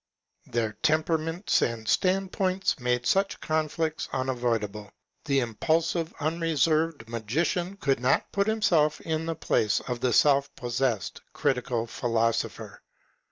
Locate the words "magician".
7.07-7.77